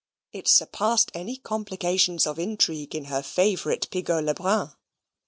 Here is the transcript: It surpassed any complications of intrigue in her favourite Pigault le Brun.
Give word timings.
It 0.33 0.47
surpassed 0.47 1.11
any 1.13 1.37
complications 1.37 2.25
of 2.25 2.39
intrigue 2.39 2.95
in 2.95 3.05
her 3.05 3.21
favourite 3.21 3.87
Pigault 3.91 4.23
le 4.23 4.33
Brun. 4.33 4.71